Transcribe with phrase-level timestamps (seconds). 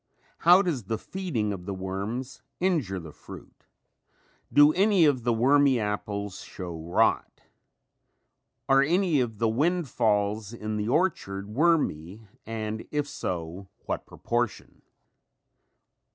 [0.39, 3.65] How does the feeding of the worms injure the fruit?
[4.51, 7.41] Do any of the wormy apples show rot?
[8.67, 14.81] Are any of the windfalls in the orchard wormy and if so what proportion?